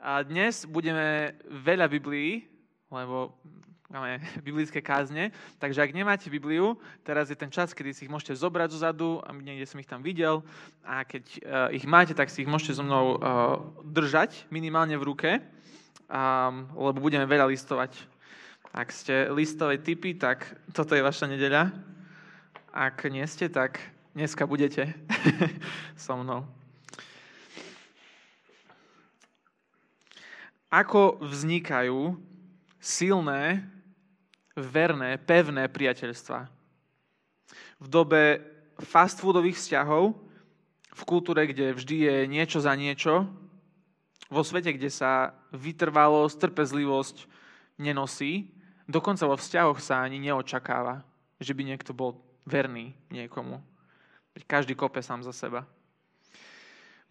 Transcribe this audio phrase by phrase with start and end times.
[0.00, 2.48] A dnes budeme veľa Biblií,
[2.88, 3.36] lebo
[3.92, 5.28] máme biblické kázne,
[5.60, 9.28] takže ak nemáte Bibliu, teraz je ten čas, kedy si ich môžete zobrať zozadu, a
[9.36, 10.40] niekde som ich tam videl,
[10.88, 15.04] a keď uh, ich máte, tak si ich môžete so mnou uh, držať minimálne v
[15.04, 15.30] ruke,
[16.08, 17.92] um, lebo budeme veľa listovať.
[18.72, 21.74] Ak ste listové typy, tak toto je vaša nedeľa.
[22.72, 23.82] Ak nie ste, tak
[24.16, 24.96] dneska budete
[26.00, 26.59] so mnou.
[30.70, 32.14] Ako vznikajú
[32.78, 33.66] silné,
[34.54, 36.46] verné, pevné priateľstva.
[37.82, 38.40] V dobe
[38.78, 40.14] fast foodových vzťahov,
[40.90, 43.26] v kultúre, kde vždy je niečo za niečo,
[44.30, 47.26] vo svete, kde sa vytrvalosť, trpezlivosť
[47.82, 48.54] nenosí,
[48.86, 51.02] dokonca vo vzťahoch sa ani neočakáva,
[51.42, 53.58] že by niekto bol verný niekomu.
[54.46, 55.66] Každý kope sám za seba.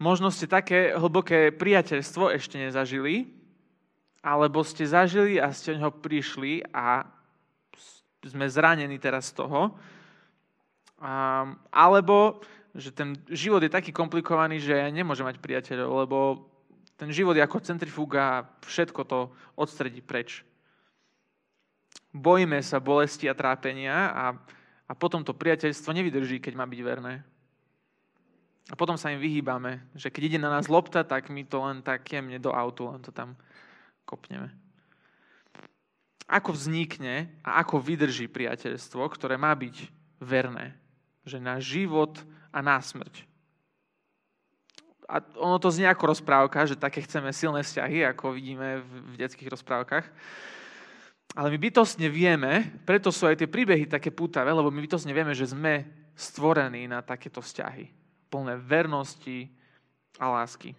[0.00, 3.39] Možno ste také hlboké priateľstvo ešte nezažili,
[4.20, 7.08] alebo ste zažili a ste o neho prišli a
[8.20, 9.72] sme zranení teraz z toho,
[11.72, 12.44] alebo
[12.76, 16.18] že ten život je taký komplikovaný, že ja nemôžem mať priateľov, lebo
[17.00, 20.44] ten život je ako centrifuga a všetko to odstredí preč.
[22.12, 24.24] Bojíme sa bolesti a trápenia a,
[24.84, 27.24] a potom to priateľstvo nevydrží, keď má byť verné.
[28.70, 31.82] A potom sa im vyhýbame, že keď ide na nás lopta, tak my to len
[31.82, 33.34] tak jemne do autu, len to tam
[34.10, 34.50] kopneme.
[36.26, 39.86] Ako vznikne a ako vydrží priateľstvo, ktoré má byť
[40.18, 40.74] verné,
[41.22, 42.18] že na život
[42.50, 43.30] a na smrť.
[45.10, 49.50] A ono to znie ako rozprávka, že také chceme silné vzťahy, ako vidíme v detských
[49.50, 50.06] rozprávkach.
[51.34, 55.34] Ale my bytostne vieme, preto sú aj tie príbehy také pútavé, lebo my bytostne vieme,
[55.34, 57.90] že sme stvorení na takéto vzťahy.
[58.30, 59.50] Plné vernosti
[60.18, 60.78] a lásky.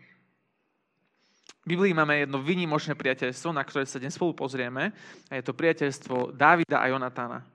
[1.62, 4.90] V Biblii máme jedno vynimočné priateľstvo, na ktoré sa dnes spolu pozrieme.
[5.30, 7.46] A je to priateľstvo Davida a Jonatána.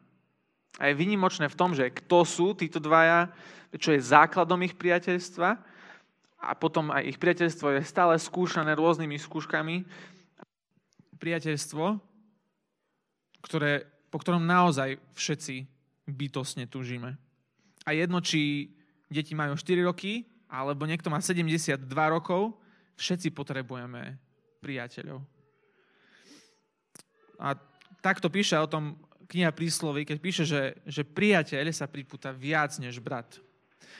[0.78, 3.34] A je vynimočné v tom, že kto sú títo dvaja,
[3.74, 5.58] čo je základom ich priateľstva
[6.38, 9.82] a potom aj ich priateľstvo je stále skúšané rôznymi skúškami.
[11.18, 11.98] Priateľstvo,
[13.42, 15.66] ktoré, po ktorom naozaj všetci
[16.06, 17.18] bytosne tužíme.
[17.82, 18.70] A jedno, či
[19.10, 22.54] deti majú 4 roky, alebo niekto má 72 rokov,
[22.96, 24.16] Všetci potrebujeme
[24.64, 25.20] priateľov.
[27.36, 27.52] A
[28.00, 28.96] takto píše o tom
[29.28, 33.36] kniha príslovy, keď píše, že, že priateľ sa pripúta viac než brat.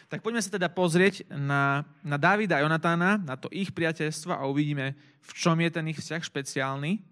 [0.07, 4.47] Tak poďme sa teda pozrieť na, na Davida a Jonatána, na to ich priateľstvo a
[4.47, 7.03] uvidíme, v čom je ten ich vzťah špeciálny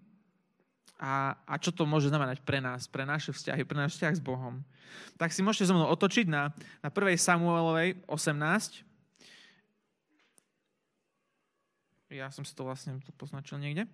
[0.95, 4.23] a, a čo to môže znamenať pre nás, pre naše vzťahy, pre náš vzťah s
[4.23, 4.63] Bohom.
[5.19, 7.19] Tak si môžete so mnou otočiť na, na 1.
[7.19, 8.84] Samuelovej 18,
[12.13, 13.89] Ja som si to vlastne to poznačil niekde.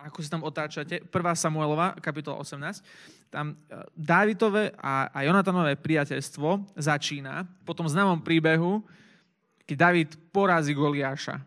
[0.00, 1.12] Ako si tam otáčate, 1.
[1.36, 2.80] Samuelova, kapitola 18,
[3.28, 3.56] tam e,
[3.92, 8.84] Dávidové a, a Jonatanové priateľstvo začína po tom známom príbehu,
[9.68, 11.40] keď David porazí Goliáša.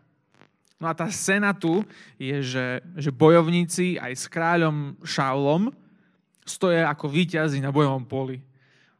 [0.78, 1.82] No a tá scéna tu
[2.18, 5.74] je, že, že bojovníci aj s kráľom Šaulom
[6.46, 8.38] stoja ako víťazi na bojovom poli.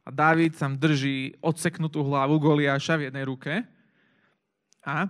[0.03, 3.78] A David tam drží odseknutú hlavu Goliáša v jednej ruke
[4.83, 5.07] a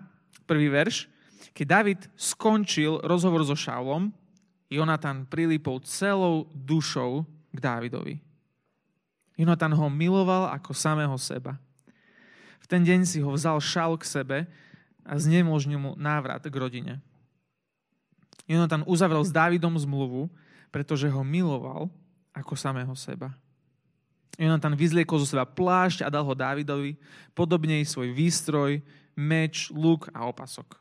[0.49, 1.09] prvý verš.
[1.53, 4.13] Keď David skončil rozhovor so Šaulom,
[4.69, 8.21] Jonatan prilipol celou dušou k Dávidovi.
[9.39, 11.57] Jonatan ho miloval ako samého seba.
[12.61, 14.37] V ten deň si ho vzal Šaul k sebe
[15.01, 17.01] a znemožnil mu návrat k rodine.
[18.45, 20.29] Jonatan uzavrel s Dávidom zmluvu,
[20.69, 21.89] pretože ho miloval
[22.33, 23.33] ako samého seba.
[24.39, 26.95] Jonatan vyzliekol zo seba plášť a dal ho Dávidovi,
[27.35, 28.79] podobne i svoj výstroj,
[29.19, 30.79] meč, luk a opasok.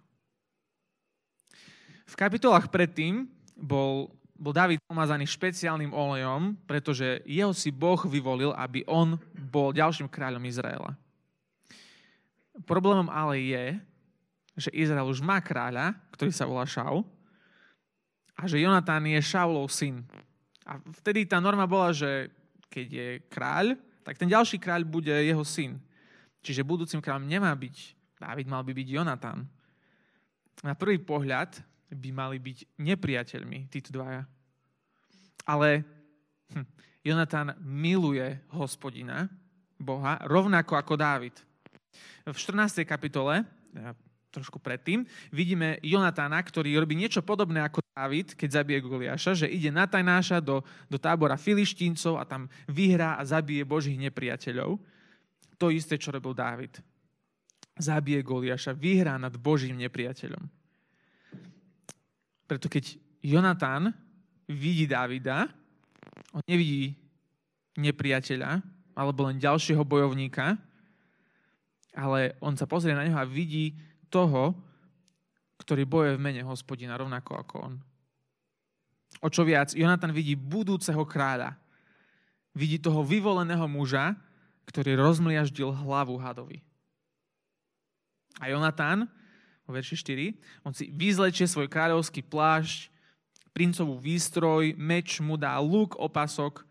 [2.06, 3.26] V kapitolách predtým
[3.58, 10.06] bol, bol David pomazaný špeciálnym olejom, pretože jeho si Boh vyvolil, aby on bol ďalším
[10.06, 10.94] kráľom Izraela.
[12.62, 13.66] Problémom ale je,
[14.54, 17.02] že Izrael už má kráľa, ktorý sa volá Šaul,
[18.38, 20.06] a že Jonatán je Šaulov syn.
[20.62, 22.30] A vtedy tá norma bola, že
[22.68, 25.76] keď je kráľ, tak ten ďalší kráľ bude jeho syn.
[26.40, 29.46] Čiže budúcim kráľom nemá byť Dávid mal by byť Jonatán.
[30.66, 31.62] Na prvý pohľad
[31.94, 34.26] by mali byť nepriateľmi títo dvaja.
[35.46, 35.86] Ale
[36.50, 36.66] hm,
[37.06, 39.30] Jonatán miluje hospodina,
[39.78, 41.38] Boha, rovnako ako Dávid.
[42.26, 42.82] V 14.
[42.82, 43.46] kapitole,
[44.28, 49.72] trošku predtým, vidíme Jonatána, ktorý robí niečo podobné ako Dávid, keď zabije Goliáša, že ide
[49.72, 54.76] na tajnáša do, do tábora filištíncov a tam vyhrá a zabije Božích nepriateľov.
[55.58, 56.78] To isté, čo robil Dávid.
[57.78, 60.44] zabije Goliáša, vyhrá nad Božím nepriateľom.
[62.48, 63.94] Preto keď Jonatán
[64.48, 65.46] vidí Davida,
[66.34, 66.96] on nevidí
[67.78, 68.62] nepriateľa,
[68.98, 70.58] alebo len ďalšieho bojovníka,
[71.94, 73.78] ale on sa pozrie na neho a vidí
[74.08, 74.56] toho,
[75.60, 77.74] ktorý boje v mene hospodina, rovnako ako on.
[79.24, 81.56] O čo viac, Jonatan vidí budúceho kráľa.
[82.52, 84.16] Vidí toho vyvoleného muža,
[84.68, 86.60] ktorý rozmliaždil hlavu hadovi.
[88.38, 89.08] A Jonatán,
[89.66, 92.92] vo verši 4, on si vyzlečie svoj kráľovský plášť,
[93.50, 96.68] princovú výstroj, meč mu dá luk, opasok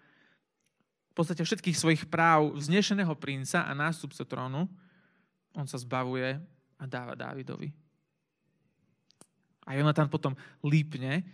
[1.18, 4.70] podstate všetkých svojich práv vznešeného princa a nástupce trónu,
[5.58, 6.38] on sa zbavuje
[6.78, 7.74] a dáva Dávidovi.
[9.68, 11.28] A Jonatan potom lípne,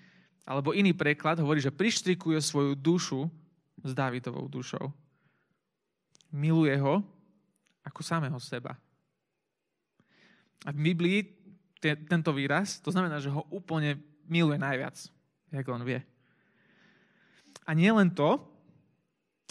[0.43, 3.29] alebo iný preklad hovorí, že prištrikuje svoju dušu
[3.83, 4.89] s Dávidovou dušou.
[6.33, 7.05] Miluje ho
[7.85, 8.73] ako samého seba.
[10.63, 11.19] A v Biblii
[11.83, 14.95] te, tento výraz, to znamená, že ho úplne miluje najviac,
[15.51, 15.99] jak on vie.
[17.67, 18.39] A nie len to,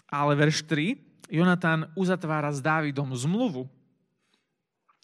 [0.09, 0.97] ale verš 3,
[1.33, 3.69] Jonatán uzatvára s Dávidom zmluvu.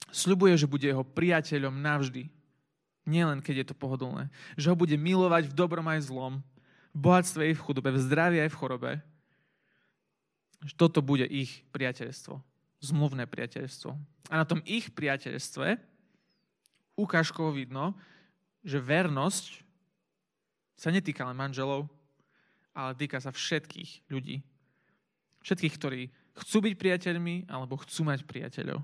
[0.08, 2.30] Sľubuje, že bude jeho priateľom navždy.
[3.08, 4.28] Nielen keď je to pohodlné.
[4.56, 6.40] Že ho bude milovať v dobrom aj zlom,
[6.92, 8.92] v bohatstve aj v chudobe, v zdraví aj v chorobe.
[10.64, 12.34] Že toto bude ich priateľstvo.
[12.78, 13.90] Zmluvné priateľstvo.
[14.30, 15.78] A na tom ich priateľstve
[16.98, 17.94] ukážkovo vidno,
[18.66, 19.62] že vernosť
[20.78, 21.86] sa netýka len manželov,
[22.74, 24.42] ale týka sa všetkých ľudí.
[25.42, 26.02] Všetkých, ktorí
[26.38, 28.82] chcú byť priateľmi alebo chcú mať priateľov.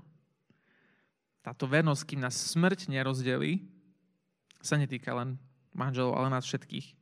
[1.45, 3.61] Táto vernosť, kým nás smrť nerozdelí,
[4.65, 5.37] sa netýka len
[5.77, 6.97] manželov, ale nás všetkých.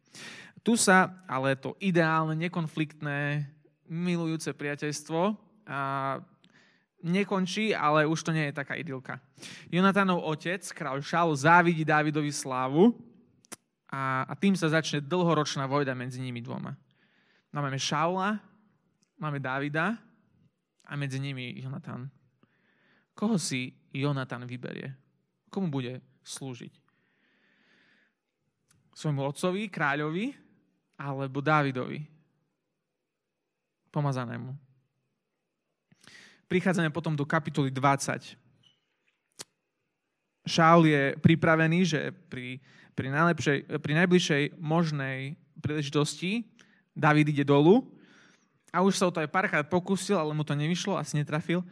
[0.67, 3.47] Tu sa ale to ideálne, nekonfliktné,
[3.87, 5.79] milujúce priateľstvo a
[7.07, 9.23] nekončí, ale už to nie je taká idylka.
[9.71, 12.95] Jonatánov otec, kráľ Šaul, závidí Dávidovi slávu
[13.87, 16.75] a, a tým sa začne dlhoročná vojda medzi nimi dvoma.
[17.55, 18.43] Máme Šaula,
[19.19, 19.95] máme Dávida
[20.83, 22.11] a medzi nimi Jonatan.
[23.15, 24.89] Koho si Jonatan vyberie?
[25.53, 26.73] Komu bude slúžiť?
[28.93, 30.33] Svojmu otcovi, kráľovi
[30.97, 32.01] alebo Dávidovi?
[33.93, 34.57] Pomazanému.
[36.49, 38.37] Prichádzame potom do kapitoly 20.
[40.43, 41.99] Šaul je pripravený, že
[42.29, 42.59] pri,
[42.93, 43.07] pri,
[43.79, 46.43] pri najbližšej možnej príležitosti
[46.91, 47.87] David ide dolu
[48.73, 51.63] a už sa o to aj párkrát pokúsil, ale mu to nevyšlo, asi netrafil.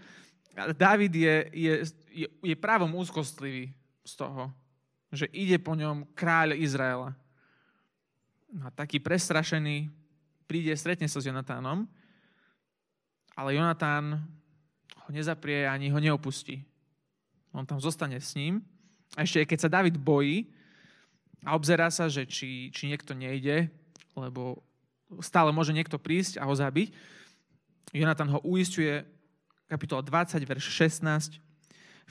[0.55, 1.73] David je, je,
[2.11, 3.71] je, je právom úzkostlivý
[4.03, 4.51] z toho,
[5.11, 7.15] že ide po ňom kráľ Izraela.
[8.59, 9.87] A taký prestrašený
[10.43, 11.87] príde, stretne sa s Jonatánom,
[13.35, 14.19] ale Jonatán
[15.07, 16.59] ho nezaprie ani ho neopustí.
[17.55, 18.59] On tam zostane s ním.
[19.15, 20.51] A ešte keď sa David bojí
[21.47, 23.71] a obzerá sa, že či, či niekto nejde,
[24.15, 24.59] lebo
[25.23, 26.91] stále môže niekto prísť a ho zabiť.
[27.91, 29.03] Jonatan ho uistuje,
[29.71, 31.39] kapitola 20, verš 16.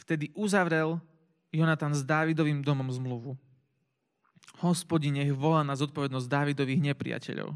[0.00, 0.96] Vtedy uzavrel
[1.52, 3.36] Jonatan s Dávidovým domom zmluvu.
[4.64, 7.52] Hospodin nech volá na zodpovednosť Dávidových nepriateľov.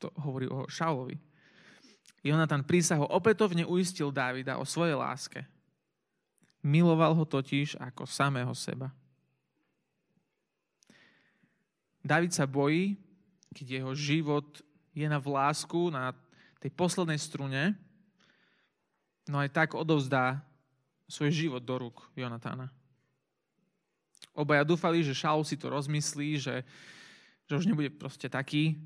[0.00, 1.20] To hovorí o Šaulovi.
[2.24, 5.44] Jonatan prísaho opätovne uistil Dávida o svojej láske.
[6.64, 8.88] Miloval ho totiž ako samého seba.
[12.00, 12.96] David sa bojí,
[13.52, 14.64] keď jeho život
[14.96, 16.16] je na vlásku, na
[16.58, 17.76] tej poslednej strune,
[19.28, 20.42] no aj tak odovzdá
[21.08, 22.68] svoj život do rúk Jonatána.
[24.36, 26.62] Obaja dúfali, že Šaul si to rozmyslí, že,
[27.48, 28.78] že už nebude proste taký,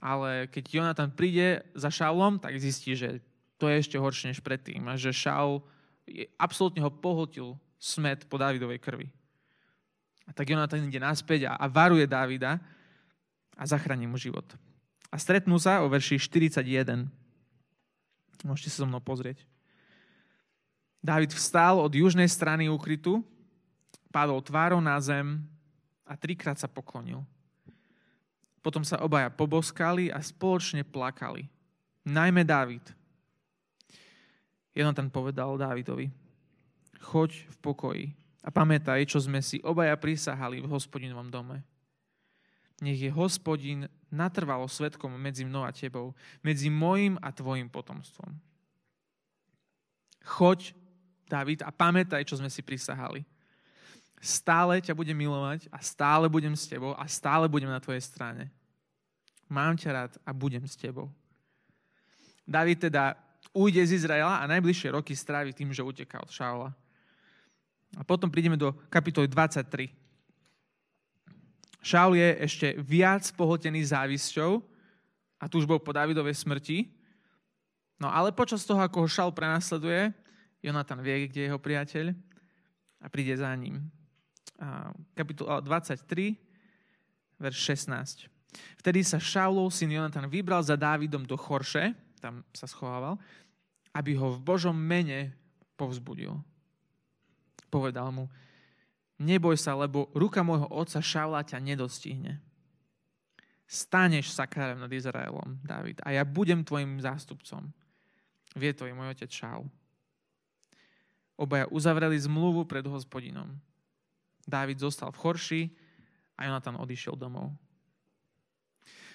[0.00, 3.20] ale keď Jonatán príde za Šaulom, tak zistí, že
[3.58, 5.64] to je ešte horšie než predtým a že Šaul
[6.04, 9.08] je, absolútne ho pohltil smet po Dávidovej krvi.
[10.24, 12.60] A tak Jonatán ide naspäť a, a varuje Dávida,
[13.54, 14.46] a zachráni mu život.
[15.10, 17.06] A stretnú sa o verši 41.
[18.42, 19.46] Môžete sa so mnou pozrieť.
[21.04, 23.20] Dávid vstal od južnej strany ukrytu,
[24.08, 25.44] padol tvárou na zem
[26.08, 27.20] a trikrát sa poklonil.
[28.64, 31.44] Potom sa obaja poboskali a spoločne plakali.
[32.08, 32.88] Najmä Dávid.
[34.72, 36.08] Jonatan povedal Dávidovi,
[37.04, 38.04] choď v pokoji
[38.40, 41.60] a pamätaj, čo sme si obaja prisahali v hospodinovom dome
[42.84, 48.34] nech je hospodin natrvalo svetkom medzi mnou a tebou, medzi mojim a tvojim potomstvom.
[50.24, 50.76] Choď,
[51.34, 53.26] David, a pamätaj, čo sme si prisahali.
[54.22, 58.54] Stále ťa budem milovať a stále budem s tebou a stále budem na tvojej strane.
[59.50, 61.10] Mám ťa rád a budem s tebou.
[62.46, 63.18] David teda
[63.50, 66.70] ujde z Izraela a najbližšie roky strávi tým, že uteká od Šaula.
[67.98, 69.90] A potom prídeme do kapitoly 23.
[71.84, 74.64] Šaul je ešte viac pohltený závisťou
[75.36, 76.88] a túžbou po Davidovej smrti.
[78.00, 80.16] No ale počas toho, ako ho Šaul prenasleduje,
[80.64, 82.16] Jonatan vie, kde je jeho priateľ
[83.04, 83.84] a príde za ním.
[85.12, 86.40] Kapitola 23,
[87.36, 88.32] verš 16.
[88.80, 91.92] Vtedy sa Šaulov syn Jonatan vybral za Dávidom do Chorše,
[92.22, 93.20] tam sa schovával,
[93.92, 95.36] aby ho v Božom mene
[95.76, 96.32] povzbudil.
[97.68, 98.30] Povedal mu,
[99.20, 102.40] neboj sa, lebo ruka môjho otca Šaula ťa nedostihne.
[103.68, 107.74] Staneš sa kráľom nad Izraelom, David, a ja budem tvojim zástupcom.
[108.54, 109.66] Vie to i môj otec Šaul.
[111.34, 113.50] Obaja uzavreli zmluvu pred hospodinom.
[114.46, 115.62] Dávid zostal v Chorši
[116.38, 117.50] a Jonatan odišiel domov.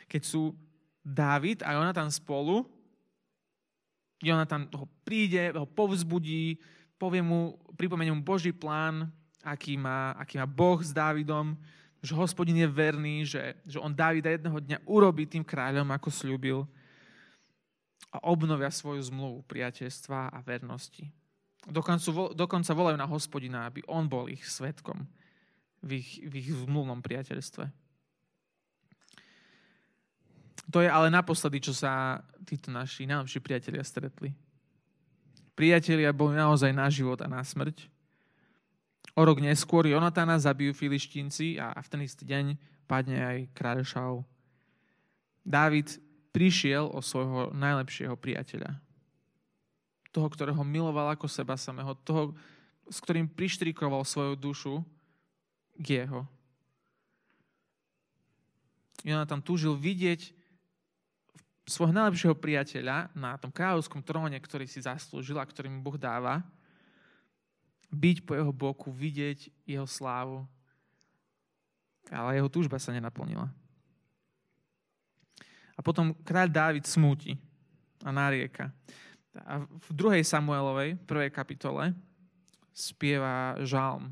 [0.09, 0.57] Keď sú
[1.05, 2.65] Dávid a Jonatan spolu,
[4.19, 6.59] Jonatan ho príde, ho povzbudí,
[6.99, 9.07] povie mu, pripomenie mu Boží plán,
[9.39, 11.55] aký má, aký má Boh s Dávidom,
[12.03, 16.59] že hospodin je verný, že, že on Dávida jedného dňa urobí tým kráľom, ako slúbil
[18.09, 21.11] a obnovia svoju zmluvu priateľstva a vernosti.
[21.67, 25.03] Dokonca, dokonca volajú na hospodina, aby on bol ich svetkom
[25.83, 27.67] v ich, v ich zmluvnom priateľstve.
[30.69, 34.31] To je ale naposledy, čo sa títo naši najlepší priatelia stretli.
[35.57, 37.89] Priatelia boli naozaj na život a na smrť.
[39.17, 44.19] O rok neskôr Jonatana zabijú filištínci a v ten istý deň padne aj kráľ Šaul.
[45.43, 45.97] Dávid
[46.29, 48.77] prišiel o svojho najlepšieho priateľa.
[50.09, 51.93] Toho, ktorého miloval ako seba samého.
[52.01, 52.33] Toho,
[52.89, 54.73] s ktorým prištrikoval svoju dušu
[55.77, 56.25] k jeho.
[59.05, 60.35] Jonatan túžil vidieť
[61.69, 66.41] svojho najlepšieho priateľa na tom kráľovskom tróne, ktorý si zaslúžil a ktorý mu Boh dáva,
[67.93, 70.43] byť po jeho boku, vidieť jeho slávu.
[72.09, 73.45] Ale jeho túžba sa nenaplnila.
[75.77, 77.37] A potom kráľ Dávid smúti
[78.01, 78.73] a narieka.
[79.45, 81.95] A v druhej Samuelovej, prvej kapitole,
[82.73, 84.11] spieva žalm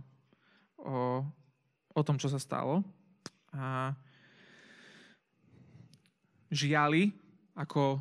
[0.80, 1.24] o,
[1.92, 2.84] o tom, čo sa stalo.
[3.56, 3.96] A
[6.52, 7.12] žiali
[7.56, 8.00] ako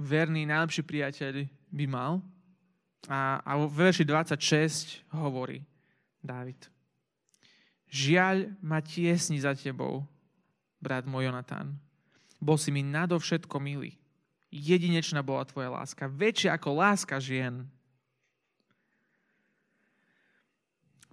[0.00, 2.22] verný, najlepší priateľ by mal.
[3.10, 5.60] A, a v verši 26 hovorí
[6.24, 6.56] Dávid.
[7.92, 10.08] Žiaľ ma tiesni za tebou,
[10.80, 11.76] brat môj Jonatán.
[12.40, 13.94] Bol si mi nadovšetko milý.
[14.54, 17.66] Jedinečná bola tvoja láska, väčšia ako láska žien.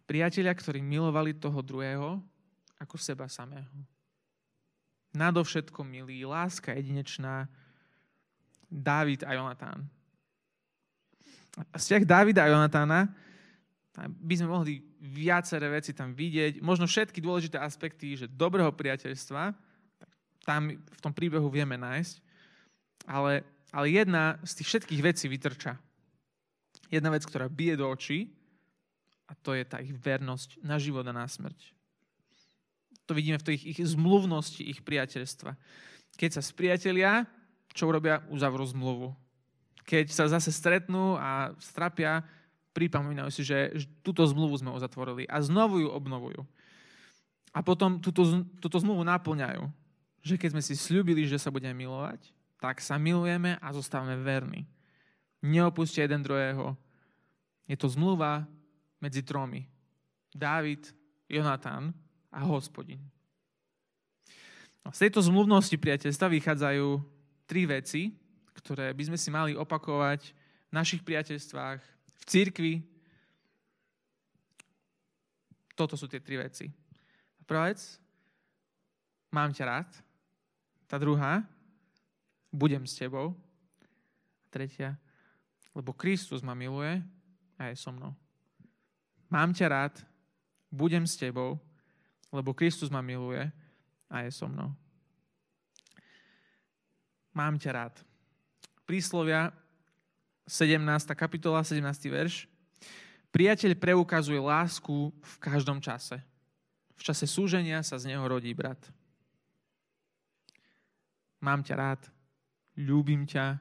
[0.06, 2.22] Priatelia, ktorí milovali toho druhého
[2.78, 3.72] ako seba samého
[5.12, 7.48] nadovšetko milý, láska jedinečná,
[8.72, 9.84] Dávid a Jonatán.
[11.76, 13.12] Vzťah Dávida a Jonatána
[14.08, 19.52] by sme mohli viaceré veci tam vidieť, možno všetky dôležité aspekty, že dobrého priateľstva,
[20.48, 22.24] tam v tom príbehu vieme nájsť,
[23.06, 25.78] ale, ale jedna z tých všetkých vecí vytrča.
[26.92, 28.32] Jedna vec, ktorá bije do očí,
[29.32, 31.56] a to je tá ich vernosť na život a na smrť.
[33.08, 35.56] To vidíme v tej ich, ich zmluvnosti, ich priateľstva.
[36.20, 37.24] Keď sa spriatelia,
[37.72, 38.20] čo urobia?
[38.28, 39.16] Uzavrú zmluvu.
[39.88, 42.28] Keď sa zase stretnú a strapia,
[42.76, 43.72] pripomínajú si, že
[44.04, 46.44] túto zmluvu sme uzatvorili a znovu ju obnovujú.
[47.52, 48.24] A potom túto,
[48.60, 49.64] túto zmluvu naplňajú.
[50.24, 52.32] Že keď sme si slúbili, že sa budeme milovať,
[52.62, 54.70] tak sa milujeme a zostávame verní.
[55.42, 56.78] Neopustia jeden druhého.
[57.66, 58.46] Je to zmluva
[59.02, 59.66] medzi tromi.
[60.30, 60.94] Dávid,
[61.26, 61.90] Jonatán
[62.30, 63.02] a hospodin.
[64.94, 66.88] Z tejto zmluvnosti priateľstva vychádzajú
[67.50, 68.14] tri veci,
[68.54, 70.22] ktoré by sme si mali opakovať
[70.70, 71.80] v našich priateľstvách,
[72.22, 72.74] v cirkvi.
[75.74, 76.70] Toto sú tie tri veci.
[77.46, 77.82] Prvá vec,
[79.34, 79.90] mám ťa rád.
[80.86, 81.42] Tá druhá,
[82.52, 83.34] budem s tebou.
[84.44, 85.00] A tretia,
[85.72, 87.00] lebo Kristus ma miluje
[87.56, 88.12] a je so mnou.
[89.32, 89.96] Mám ťa rád,
[90.68, 91.56] budem s tebou
[92.32, 93.44] lebo Kristus ma miluje
[94.08, 94.72] a je so mnou.
[97.36, 97.96] Mám ťa rád.
[98.88, 99.52] Príslovia
[100.48, 100.80] 17.
[101.16, 101.84] kapitola, 17.
[102.12, 102.48] verš.
[103.32, 106.20] Priateľ preukazuje lásku v každom čase.
[107.00, 108.80] V čase súženia sa z neho rodí brat.
[111.40, 112.02] Mám ťa rád,
[112.78, 113.60] ľúbim ťa,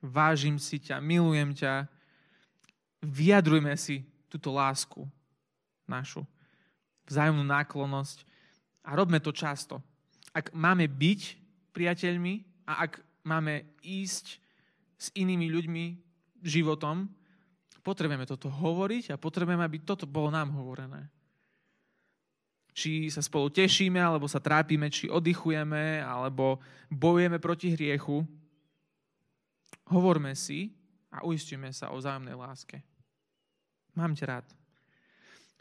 [0.00, 1.86] vážim si ťa, milujem ťa.
[3.00, 5.04] Vyjadrujme si túto lásku
[5.88, 6.22] našu
[7.10, 8.22] vzájomnú náklonnosť
[8.86, 9.82] a robme to často.
[10.30, 11.20] Ak máme byť
[11.74, 14.38] priateľmi a ak máme ísť
[15.00, 15.84] s inými ľuďmi
[16.46, 17.10] životom,
[17.80, 21.08] Potrebujeme toto hovoriť a potrebujeme, aby toto bolo nám hovorené.
[22.70, 28.22] Či sa spolu tešíme, alebo sa trápime, či oddychujeme, alebo bojujeme proti hriechu.
[29.90, 30.70] Hovorme si
[31.10, 32.78] a uistíme sa o vzájomnej láske.
[33.98, 34.46] Mám ťa rád.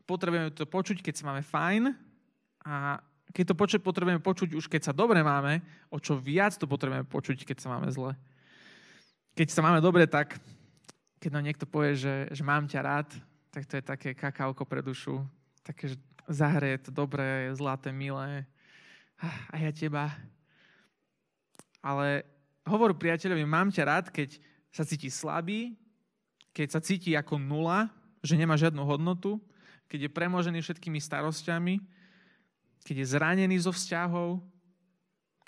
[0.06, 1.84] Potrebujeme to počuť, keď sa máme fajn
[2.66, 5.62] a keď to počuť, potrebujeme počuť už keď sa dobre máme,
[5.94, 8.18] o čo viac to potrebujeme počuť, keď sa máme zle.
[9.38, 10.42] Keď sa máme dobre, tak
[11.22, 13.10] keď nám niekto povie, že, že mám ťa rád,
[13.54, 15.22] tak to je také kakálko pre dušu.
[15.62, 15.98] Také, že
[16.30, 18.46] zahreje to dobré, zlaté, milé.
[19.52, 20.14] A ja teba.
[21.82, 22.24] Ale
[22.64, 24.38] hovor priateľovi, mám ťa rád, keď
[24.70, 25.74] sa cíti slabý,
[26.54, 27.90] keď sa cíti ako nula,
[28.22, 29.42] že nemá žiadnu hodnotu,
[29.90, 31.82] keď je premožený všetkými starostiami,
[32.86, 34.40] keď je zranený zo vzťahov,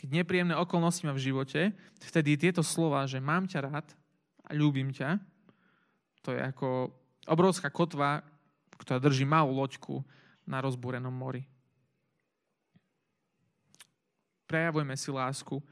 [0.02, 1.62] keď nepríjemné okolnosti má v živote,
[2.02, 3.88] vtedy tieto slova, že mám ťa rád
[4.50, 5.22] a ľúbim ťa,
[6.26, 6.90] to je ako
[7.30, 8.26] obrovská kotva,
[8.82, 10.02] ktorá drží malú loďku
[10.52, 11.48] na rozbúrenom mori.
[14.44, 15.64] Prejavujme si lásku,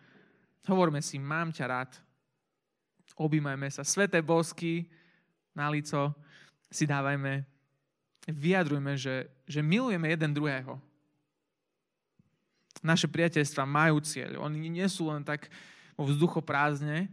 [0.64, 1.92] hovorme si, mám ťa rád,
[3.20, 4.88] objímajme sa, sveté bosky
[5.52, 6.16] na lico
[6.72, 7.44] si dávajme,
[8.32, 10.80] vyjadrujme, že, že milujeme jeden druhého.
[12.80, 14.40] Naše priateľstva majú cieľ.
[14.40, 15.52] Oni nie sú len tak
[16.00, 17.12] vo vzduchu prázdne.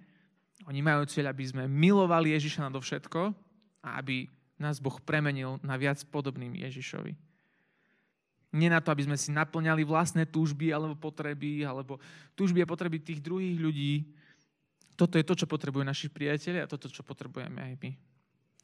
[0.70, 3.34] Oni majú cieľ, aby sme milovali Ježiša do všetko
[3.82, 4.30] a aby
[4.62, 7.25] nás Boh premenil na viac podobným Ježišovi.
[8.54, 11.98] Nie na to, aby sme si naplňali vlastné túžby alebo potreby, alebo
[12.38, 13.94] túžby a potreby tých druhých ľudí,
[14.96, 17.90] toto je to, čo potrebujú naši priatelia a toto, čo potrebujeme aj my.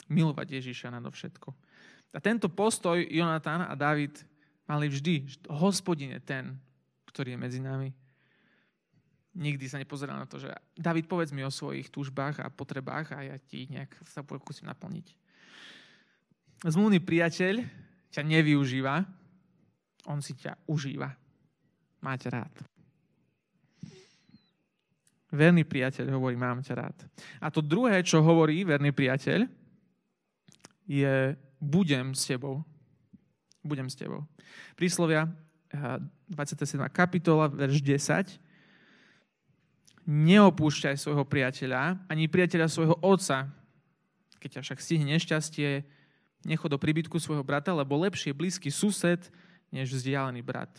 [0.09, 1.53] Milovať Ježiša nadovšetko.
[2.13, 4.25] A tento postoj Jonatán a David
[4.65, 5.45] mali vždy.
[5.53, 6.57] Hospodin ten,
[7.09, 7.93] ktorý je medzi nami.
[9.33, 13.25] Nikdy sa nepozeral na to, že David, povedz mi o svojich túžbách a potrebách a
[13.25, 15.17] ja ti nejak sa pokúsim naplniť.
[16.69, 17.65] Zmluvný priateľ
[18.13, 19.09] ťa nevyužíva,
[20.07, 21.11] on si ťa užíva.
[22.03, 22.51] Máte rád.
[25.33, 26.97] Verný priateľ hovorí, mám ťa rád.
[27.41, 29.49] A to druhé, čo hovorí verný priateľ,
[30.85, 32.61] je budem s tebou.
[33.65, 34.27] Budem s tebou.
[34.75, 35.31] Príslovia
[35.73, 36.85] 27.
[36.85, 38.37] Eh, kapitola, verš 10.
[40.03, 43.49] Neopúšťaj svojho priateľa, ani priateľa svojho otca.
[44.43, 45.87] Keď ťa však stihne nešťastie,
[46.43, 49.31] necho do príbytku svojho brata, lebo lepšie blízky sused,
[49.73, 50.71] než vzdialený brat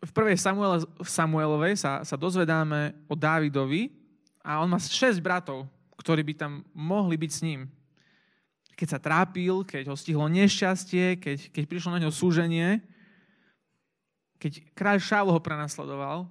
[0.00, 3.92] v prvej Samuel, Samuelovej sa, sa dozvedáme o Dávidovi
[4.40, 5.68] a on má 6 bratov,
[6.00, 7.68] ktorí by tam mohli byť s ním.
[8.72, 12.80] Keď sa trápil, keď ho stihlo nešťastie, keď, keď prišlo na ňo súženie,
[14.40, 16.24] keď kráľ Šálo ho prenasledoval,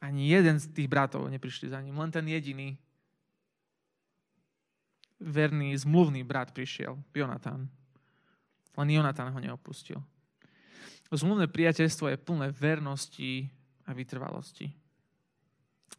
[0.00, 2.80] ani jeden z tých bratov neprišli za ním, len ten jediný
[5.20, 7.68] verný, zmluvný brat prišiel, Jonatán.
[8.78, 9.98] Len Jonatán ho neopustil.
[11.10, 13.50] Zmluvné priateľstvo je plné vernosti
[13.88, 14.70] a vytrvalosti.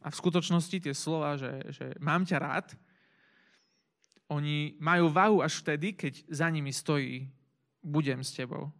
[0.00, 2.66] A v skutočnosti tie slova, že, že mám ťa rád,
[4.30, 7.26] oni majú váhu až vtedy, keď za nimi stojí
[7.82, 8.70] budem s tebou.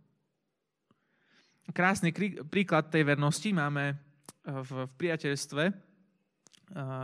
[1.75, 2.15] Krásny
[2.47, 3.99] príklad tej vernosti máme
[4.47, 5.65] v, v priateľstve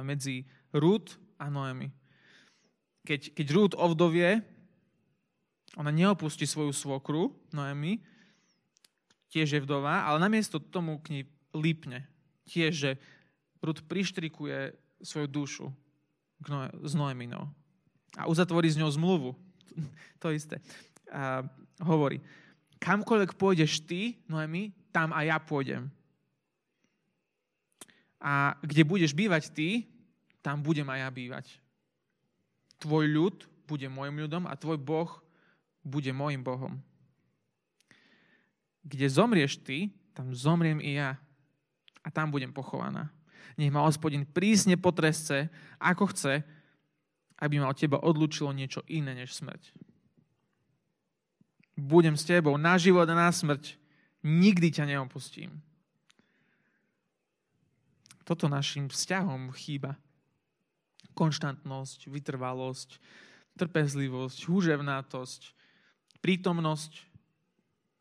[0.06, 1.90] medzi Ruth a Noemi.
[3.02, 4.42] Keď, keď Ruth ovdovie,
[5.76, 8.00] ona neopustí svoju svokru, Noemi,
[9.28, 12.08] tiež je vdova, ale namiesto tomu k nej lípne.
[12.48, 12.90] Tiež, že
[13.60, 14.72] Rud prištrikuje
[15.04, 15.66] svoju dušu
[16.80, 17.52] s Noeminou
[18.16, 19.30] a uzatvorí s ňou zmluvu.
[20.22, 20.64] to isté.
[21.12, 21.44] A
[21.84, 22.24] hovorí,
[22.80, 25.92] kamkoľvek pôjdeš ty, Noemi, tam aj ja pôjdem.
[28.16, 29.68] A kde budeš bývať ty,
[30.40, 31.46] tam budem aj ja bývať.
[32.80, 33.36] Tvoj ľud
[33.68, 35.10] bude môjim ľudom a tvoj Boh
[35.86, 36.82] bude môjim Bohom
[38.86, 41.18] kde zomrieš ty, tam zomriem i ja.
[42.06, 43.10] A tam budem pochovaná.
[43.58, 45.50] Nech ma hospodin prísne potresce,
[45.82, 46.46] ako chce,
[47.42, 49.74] aby ma od teba odlúčilo niečo iné než smrť.
[51.76, 53.74] Budem s tebou na život a na smrť.
[54.22, 55.60] Nikdy ťa neopustím.
[58.22, 59.98] Toto našim vzťahom chýba.
[61.12, 63.02] Konštantnosť, vytrvalosť,
[63.60, 65.55] trpezlivosť, húževnátosť,
[66.26, 67.06] prítomnosť,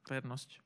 [0.09, 0.65] vernosť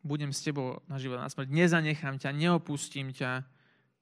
[0.00, 3.44] budem s tebou na život na smrť, nezanechám ťa, neopustím ťa,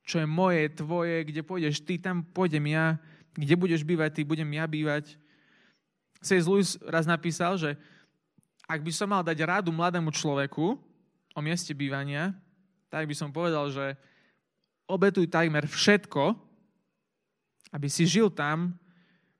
[0.07, 3.03] čo je moje, tvoje, kde pôjdeš ty, tam pôjdem ja,
[3.35, 5.18] kde budeš bývať ty, budem ja bývať.
[6.23, 6.47] C.S.
[6.47, 7.75] Lewis raz napísal, že
[8.71, 10.79] ak by som mal dať rádu mladému človeku
[11.35, 12.31] o mieste bývania,
[12.88, 13.99] tak by som povedal, že
[14.87, 16.47] obetuj takmer všetko,
[17.68, 18.81] Aby si žil tam,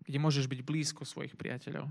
[0.05, 1.89] kde môžeš byť blízko svojich priateľov.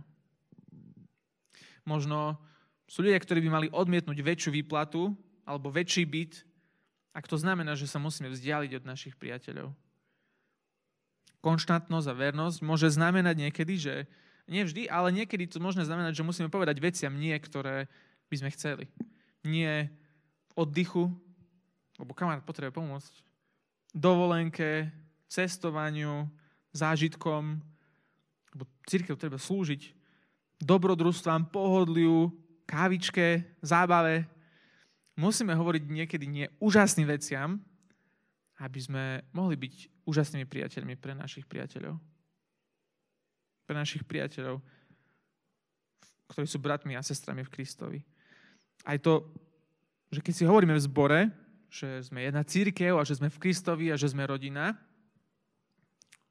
[1.88, 2.36] Možno
[2.84, 5.15] sú ľudia, ktorí by mali odmietnúť väčšiu výplatu
[5.47, 6.43] alebo väčší byt,
[7.15, 9.71] ak to znamená, že sa musíme vzdialiť od našich priateľov.
[11.41, 13.95] Konštantnosť a vernosť môže znamenať niekedy, že
[14.45, 17.89] nie vždy, ale niekedy to môže znamenať, že musíme povedať veciam nie, ktoré
[18.30, 18.86] by sme chceli.
[19.41, 19.89] Nie
[20.54, 21.10] oddychu,
[21.97, 23.13] lebo kamarát potrebuje pomôcť,
[23.97, 24.93] dovolenke,
[25.26, 26.30] cestovaniu,
[26.71, 27.60] zážitkom,
[28.54, 29.96] lebo církev treba slúžiť,
[30.61, 32.33] dobrodružstvám, pohodliu,
[32.65, 34.25] kávičke, zábave.
[35.17, 37.61] Musíme hovoriť niekedy nie úžasným veciam,
[38.57, 41.97] aby sme mohli byť úžasnými priateľmi pre našich priateľov.
[43.67, 44.61] Pre našich priateľov,
[46.31, 47.99] ktorí sú bratmi a sestrami v Kristovi.
[48.87, 49.29] Aj to,
[50.09, 51.19] že keď si hovoríme v zbore,
[51.67, 54.79] že sme jedna církev a že sme v Kristovi a že sme rodina,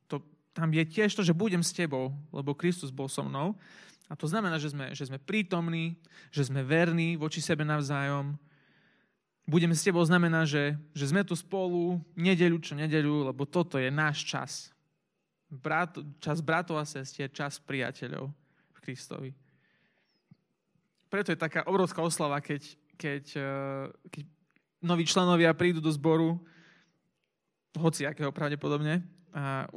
[0.08, 0.24] to,
[0.56, 3.52] tam je tiež to, že budem s tebou, lebo Kristus bol so mnou.
[4.06, 5.98] A to znamená, že sme, že sme prítomní,
[6.30, 8.38] že sme verní voči sebe navzájom.
[9.46, 13.90] Budeme s tebou znamená, že, že sme tu spolu nedeľu čo nedeľu, lebo toto je
[13.90, 14.52] náš čas.
[15.50, 18.30] Brat, čas bratov a sestier, čas priateľov
[18.74, 19.30] v Kristovi.
[21.06, 22.62] Preto je taká obrovská oslava, keď,
[22.98, 24.24] keď, eh, keď
[24.82, 26.38] noví členovia prídu do zboru,
[27.78, 29.04] hoci akého pravdepodobne,
[29.36, 29.68] a,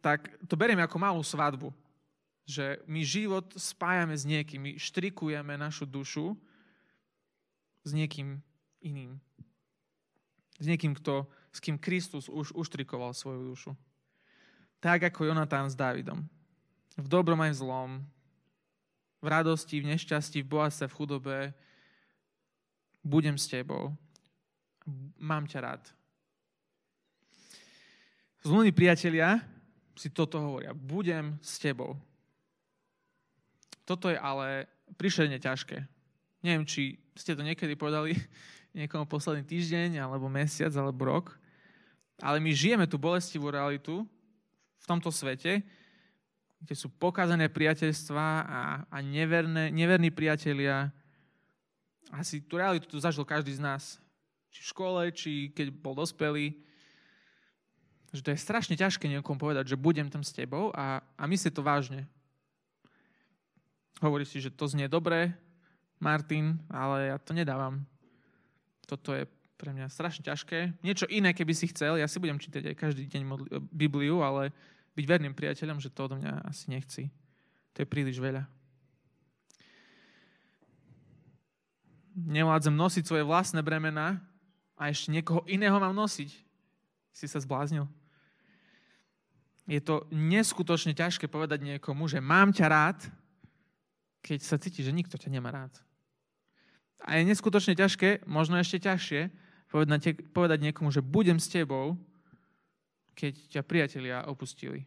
[0.00, 1.68] tak to berieme ako malú svadbu.
[2.46, 6.34] Že my život spájame s niekým, my štrikujeme našu dušu
[7.86, 8.42] s niekým
[8.82, 9.18] iným.
[10.58, 13.72] S niekým, kto, s kým Kristus už uštrikoval svoju dušu.
[14.82, 16.26] Tak ako Jonatán s Dávidom.
[16.98, 17.90] V dobrom aj v zlom.
[19.22, 21.38] V radosti, v nešťastí, v bohatstve, v chudobe.
[23.06, 23.94] Budem s tebou
[25.18, 25.82] mám ťa rád.
[28.42, 29.38] Zlúni priatelia
[29.94, 30.74] si toto hovoria.
[30.74, 31.94] Budem s tebou.
[33.82, 35.82] Toto je ale prišerne ťažké.
[36.42, 38.14] Neviem, či ste to niekedy povedali
[38.78, 41.26] niekomu posledný týždeň, alebo mesiac, alebo rok.
[42.22, 44.06] Ale my žijeme tú bolestivú realitu
[44.82, 45.62] v tomto svete,
[46.62, 50.94] kde sú pokazané priateľstva a, a neverné, neverní priatelia.
[52.14, 53.98] Asi tú realitu tu zažil každý z nás
[54.52, 56.54] či v škole, či keď bol dospelý,
[58.12, 61.56] že to je strašne ťažké niekomu povedať, že budem tam s tebou a, a myslieť
[61.56, 62.04] to vážne.
[64.02, 65.30] Hovorí si, že to znie dobre,
[66.02, 67.86] Martin, ale ja to nedávam.
[68.82, 70.82] Toto je pre mňa strašne ťažké.
[70.82, 73.22] Niečo iné, keby si chcel, ja si budem čítať aj každý deň
[73.70, 74.50] Bibliu, ale
[74.98, 77.14] byť verným priateľom, že to odo mňa asi nechci.
[77.78, 78.42] To je príliš veľa.
[82.12, 84.18] Nevládzem nosiť svoje vlastné bremena,
[84.82, 86.34] a ešte niekoho iného mám nosiť.
[87.14, 87.86] Si sa zbláznil.
[89.70, 92.98] Je to neskutočne ťažké povedať niekomu, že mám ťa rád,
[94.22, 95.74] keď sa cíti, že nikto ťa nemá rád.
[97.02, 99.34] A je neskutočne ťažké, možno ešte ťažšie,
[99.66, 101.98] povedať, povedať niekomu, že budem s tebou,
[103.18, 104.86] keď ťa priatelia opustili.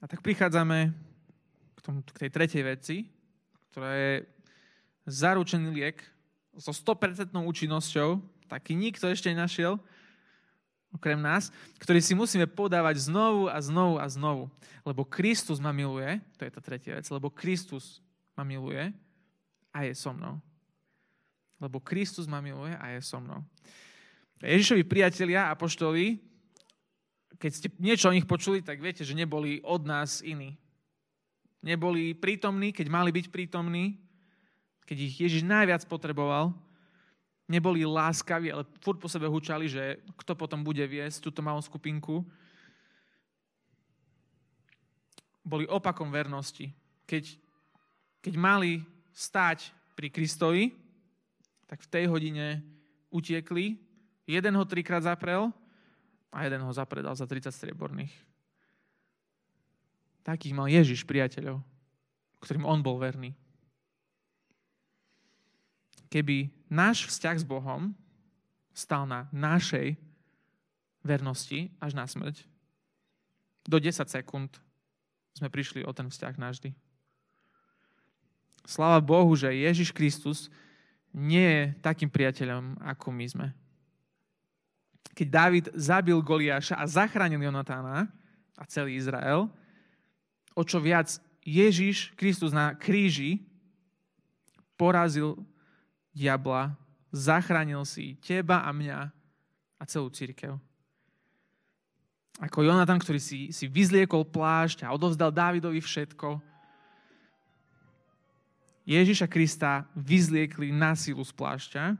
[0.00, 0.92] A tak prichádzame
[1.76, 2.96] k, tomu, k tej tretej veci,
[3.72, 4.14] ktorá je
[5.04, 6.00] zaručený liek
[6.56, 9.80] so 100% účinnosťou, taký nikto ešte nenašiel,
[10.94, 11.50] okrem nás,
[11.82, 14.46] ktorý si musíme podávať znovu a znovu a znovu.
[14.86, 17.98] Lebo Kristus ma miluje, to je tá tretia vec, lebo Kristus
[18.38, 18.94] ma miluje
[19.74, 20.38] a je so mnou.
[21.58, 23.42] Lebo Kristus ma miluje a je so mnou.
[24.44, 26.20] Ježišovi priatelia, apoštoli,
[27.40, 30.54] keď ste niečo o nich počuli, tak viete, že neboli od nás iní.
[31.64, 33.96] Neboli prítomní, keď mali byť prítomní,
[34.84, 36.52] keď ich Ježiš najviac potreboval,
[37.48, 42.24] neboli láskaví, ale furt po sebe hučali, že kto potom bude viesť túto malú skupinku.
[45.44, 46.72] Boli opakom vernosti.
[47.04, 47.36] Keď,
[48.24, 48.80] keď mali
[49.12, 50.72] stáť pri Kristovi,
[51.68, 52.64] tak v tej hodine
[53.12, 53.76] utiekli,
[54.24, 55.52] jeden ho trikrát zaprel
[56.32, 58.14] a jeden ho zapredal za 30 strieborných.
[60.24, 61.60] Takých mal Ježiš priateľov,
[62.40, 63.36] ktorým on bol verný
[66.14, 67.94] keby náš vzťah s Bohom
[68.74, 69.94] stal na našej
[71.06, 72.42] vernosti až na smrť,
[73.64, 74.50] do 10 sekúnd
[75.32, 76.70] sme prišli o ten vzťah navždy.
[78.64, 80.48] Sláva Bohu, že Ježiš Kristus
[81.14, 83.48] nie je takým priateľom, ako my sme.
[85.14, 88.10] Keď Dávid zabil Goliáša a zachránil Jonatána
[88.58, 89.46] a celý Izrael,
[90.56, 93.44] o čo viac Ježiš Kristus na kríži
[94.74, 95.38] porazil
[96.14, 96.72] diabla,
[97.10, 99.10] zachránil si teba a mňa
[99.76, 100.56] a celú církev.
[102.42, 106.42] Ako Jonatan, ktorý si, si vyzliekol plášť a odovzdal Dávidovi všetko.
[108.86, 111.94] Ježiša Krista vyzliekli na silu z plášťa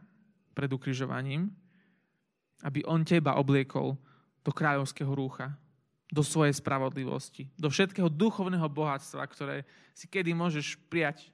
[0.55, 1.50] pred ukrižovaním,
[2.62, 3.98] aby on teba obliekol
[4.42, 5.55] do kráľovského rúcha,
[6.11, 11.34] do svojej spravodlivosti, do všetkého duchovného bohatstva, ktoré si kedy môžeš prijať.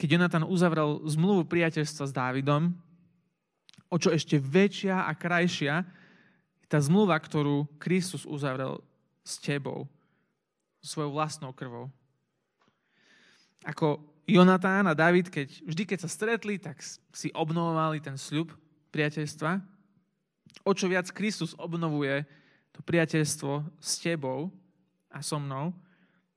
[0.00, 2.72] Keď Jonatan uzavrel zmluvu priateľstva s Dávidom,
[3.92, 5.84] o čo ešte väčšia a krajšia
[6.64, 8.80] je tá zmluva, ktorú Kristus uzavrel
[9.20, 9.84] s tebou,
[10.80, 11.92] svojou vlastnou krvou.
[13.60, 16.80] Ako Jonatán a David, keď, vždy keď sa stretli, tak
[17.12, 18.56] si obnovovali ten sľub
[18.88, 19.60] priateľstva.
[20.64, 22.24] O čo viac Kristus obnovuje
[22.72, 24.48] to priateľstvo s tebou
[25.12, 25.76] a so mnou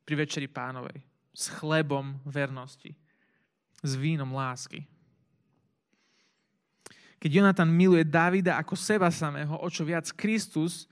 [0.04, 1.00] pri Večeri pánovej.
[1.32, 3.03] S chlebom vernosti.
[3.84, 4.88] S vínom lásky.
[7.20, 10.88] Keď Jonatan miluje Davida ako seba samého, o čo viac Kristus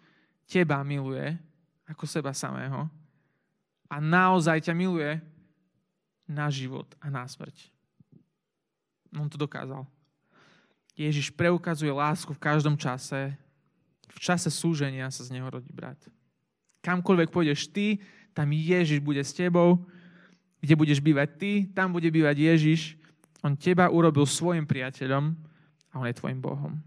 [0.48, 1.36] teba miluje
[1.88, 2.88] ako seba samého
[3.92, 5.20] a naozaj ťa miluje
[6.24, 7.68] na život a na smrť.
[9.12, 9.84] On to dokázal.
[10.96, 13.36] Ježiš preukazuje lásku v každom čase.
[14.08, 16.00] V čase súženia sa z neho rodí brat.
[16.80, 18.00] Kamkoľvek pôjdeš ty,
[18.32, 19.84] tam Ježiš bude s tebou.
[20.62, 22.94] Kde budeš bývať ty, tam bude bývať Ježiš.
[23.42, 25.34] On teba urobil svojim priateľom
[25.92, 26.78] a on je tvojim Bohom.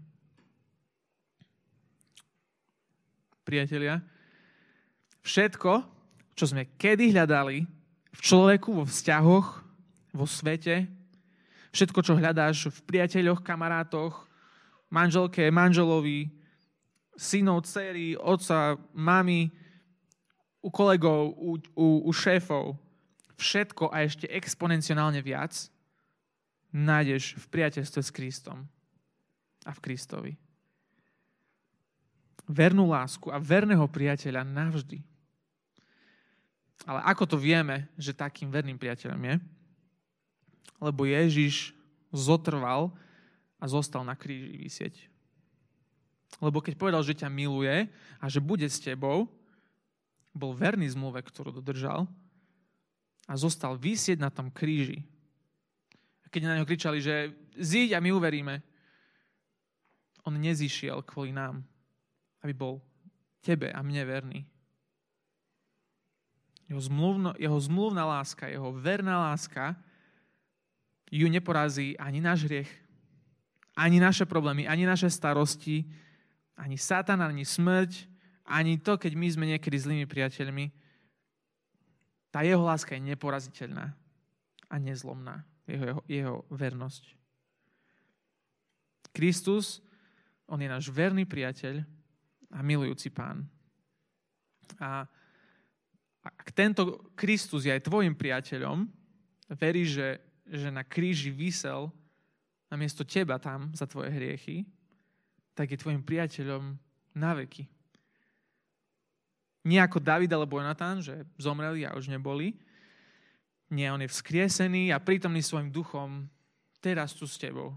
[3.45, 4.01] Priatelia,
[5.21, 5.71] všetko,
[6.33, 7.67] čo sme kedy hľadali
[8.15, 9.47] v človeku, vo vzťahoch,
[10.15, 10.87] vo svete,
[11.75, 14.25] všetko, čo hľadáš v priateľoch, kamarátoch,
[14.87, 16.31] manželke, manželovi,
[17.19, 19.51] synov, dcery, otca, mami,
[20.63, 22.79] u kolegov, u, u, u šéfov,
[23.35, 25.53] všetko a ešte exponenciálne viac
[26.75, 28.67] nájdeš v priateľstve s Kristom
[29.63, 30.33] a v Kristovi.
[32.45, 35.01] Vernú lásku a verného priateľa navždy.
[36.85, 39.35] Ale ako to vieme, že takým verným priateľom je?
[40.77, 41.73] Lebo Ježiš
[42.13, 42.93] zotrval
[43.57, 44.95] a zostal na kríži vysieť.
[46.43, 47.87] Lebo keď povedal, že ťa miluje
[48.19, 49.31] a že bude s tebou,
[50.35, 52.05] bol verný zmluve, ktorú dodržal
[53.25, 55.01] a zostal vysieť na tom kríži.
[56.23, 58.61] A keď na ňo kričali, že zíď a my uveríme,
[60.25, 61.61] on nezišiel kvôli nám,
[62.41, 62.81] aby bol
[63.45, 64.41] tebe a mne verný.
[66.65, 69.77] Jeho, zmluvno, jeho zmluvná láska, jeho verná láska
[71.13, 72.71] ju neporazí ani náš hriech,
[73.77, 75.85] ani naše problémy, ani naše starosti,
[76.57, 78.09] ani Satan, ani smrť,
[78.49, 80.73] ani to, keď my sme niekedy zlými priateľmi.
[82.35, 83.95] Tá jeho láska je neporaziteľná
[84.67, 87.15] a nezlomná, jeho, jeho, jeho vernosť.
[89.15, 89.79] Kristus
[90.43, 91.79] on je náš verný priateľ
[92.51, 93.47] a milujúci pán.
[94.83, 95.07] A
[96.27, 98.83] ak tento Kristus je aj tvojim priateľom,
[99.55, 101.87] verí, že, že na kríži vysel
[102.67, 104.67] namiesto teba tam za tvoje hriechy,
[105.55, 106.75] tak je tvojim priateľom
[107.15, 107.63] na veky.
[109.65, 112.53] Nie ako David alebo Jonatán, že zomreli a už neboli.
[113.73, 116.29] Nie, on je vzkriesený a prítomný svojim duchom
[116.77, 117.73] teraz tu s tebou.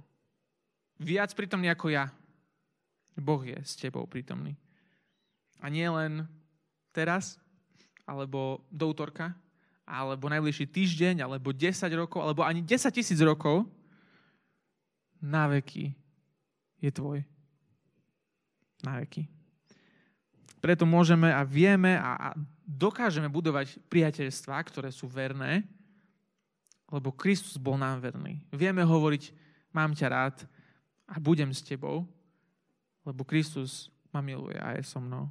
[1.00, 2.12] Viac prítomný ako ja,
[3.16, 4.52] Boh je s tebou prítomný.
[5.64, 6.28] A nie len
[6.92, 7.40] teraz,
[8.04, 9.32] alebo do útorka,
[9.88, 13.64] alebo najbližší týždeň, alebo 10 rokov, alebo ani 10 tisíc rokov,
[15.18, 15.96] na veky
[16.78, 17.24] je tvoj.
[18.84, 19.37] Na veky.
[20.58, 22.28] Preto môžeme a vieme a, a
[22.66, 25.62] dokážeme budovať priateľstvá, ktoré sú verné,
[26.90, 28.42] lebo Kristus bol nám verný.
[28.50, 29.30] Vieme hovoriť,
[29.70, 30.36] mám ťa rád
[31.06, 32.08] a budem s tebou,
[33.06, 35.30] lebo Kristus ma miluje a je so mnou.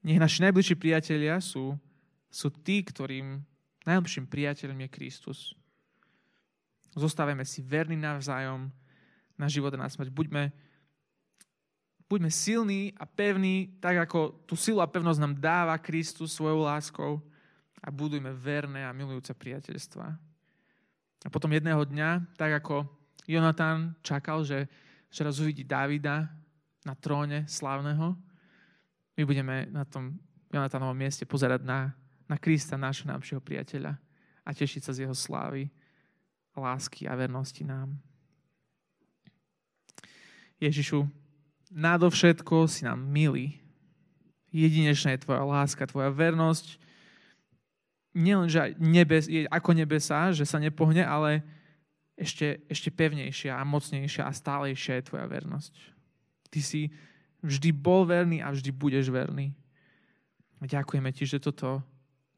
[0.00, 1.76] Nech naši najbližší priatelia sú,
[2.32, 3.44] sú tí, ktorým
[3.84, 5.38] najlepším priateľom je Kristus.
[6.96, 8.72] Zostávame si verní navzájom
[9.38, 10.10] na život a na smrť.
[10.10, 10.50] Buďme,
[12.10, 17.22] buďme silní a pevní, tak ako tú silu a pevnosť nám dáva Kristus svojou láskou
[17.78, 20.06] a budujme verné a milujúce priateľstva.
[21.22, 22.82] A potom jedného dňa, tak ako
[23.30, 24.66] Jonatán čakal, že,
[25.22, 26.26] raz uvidí Davida
[26.82, 28.18] na tróne slávneho.
[29.14, 30.18] My budeme na tom
[30.50, 31.94] Jonatánovom mieste pozerať na,
[32.26, 33.94] na Krista, nášho najlepšieho priateľa
[34.42, 35.70] a tešiť sa z jeho slávy,
[36.58, 37.94] lásky a vernosti nám.
[40.58, 41.06] Ježišu,
[41.70, 43.62] nadovšetko si nám milý.
[44.50, 46.76] Jedinečná je tvoja láska, tvoja vernosť.
[48.18, 51.46] Nielen, že nebes, ako nebesa, že sa nepohne, ale
[52.18, 55.74] ešte, ešte pevnejšia a mocnejšia a stálejšia je tvoja vernosť.
[56.50, 56.90] Ty si
[57.40, 59.54] vždy bol verný a vždy budeš verný.
[60.60, 61.80] Ďakujeme ti, že toto,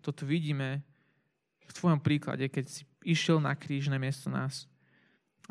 [0.04, 0.84] toto vidíme
[1.66, 4.70] v tvojom príklade, keď si išiel na kríž na miesto nás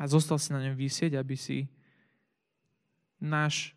[0.00, 1.68] a zostal si na ňom vysieť, aby si
[3.22, 3.70] náš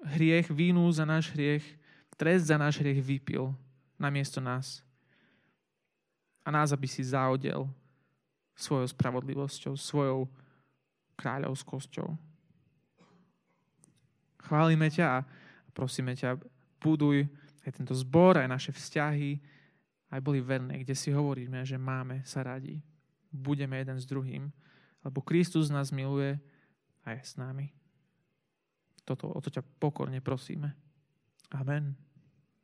[0.00, 1.64] hriech, vínu za náš hriech,
[2.16, 3.52] trest za náš hriech vypil
[4.00, 4.80] na miesto nás.
[6.40, 7.68] A nás, aby si zaodel
[8.56, 10.24] svojou spravodlivosťou, svojou
[11.20, 12.08] kráľovskosťou.
[14.48, 15.24] Chválime ťa a
[15.76, 16.40] prosíme ťa,
[16.80, 17.28] buduj
[17.66, 19.42] aj tento zbor, aj naše vzťahy,
[20.08, 22.80] aj boli verné, kde si hovoríme, že máme sa radi.
[23.28, 24.48] Budeme jeden s druhým,
[25.04, 26.38] lebo Kristus nás miluje
[27.04, 27.75] a je s nami.
[29.06, 30.74] Toto, o to ťa pokorne prosíme.
[31.54, 32.05] Amen.